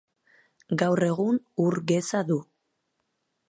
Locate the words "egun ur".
1.09-1.79